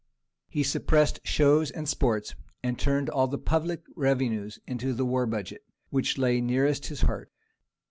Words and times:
He 0.49 0.63
suppressed 0.63 1.19
shows 1.23 1.69
and 1.69 1.87
sports, 1.87 2.33
and 2.63 2.79
turned 2.79 3.07
all 3.07 3.27
the 3.27 3.37
public 3.37 3.83
revenues 3.95 4.57
into 4.65 4.93
the 4.95 5.05
war 5.05 5.27
budget, 5.27 5.63
which 5.91 6.17
lay 6.17 6.41
nearest 6.41 6.87
his 6.87 7.01
heart. 7.01 7.31